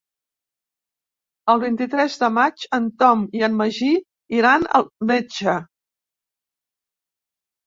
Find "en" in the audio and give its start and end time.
2.77-2.87, 3.49-3.53